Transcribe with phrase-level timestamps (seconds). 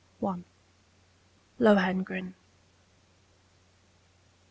[1.59, 2.33] LOHENGRIN.